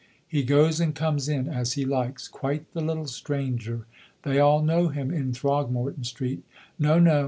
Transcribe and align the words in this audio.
He 0.27 0.41
goes 0.41 0.79
and 0.79 0.95
comes 0.95 1.29
in 1.29 1.47
as 1.47 1.73
he 1.73 1.85
likes 1.85 2.27
quite 2.27 2.73
the 2.73 2.81
Little 2.81 3.05
Stranger. 3.05 3.85
They 4.23 4.39
all 4.39 4.63
know 4.63 4.87
him 4.87 5.13
in 5.13 5.31
Throgmorton 5.31 6.05
Street. 6.05 6.41
No, 6.79 6.97
no. 6.97 7.19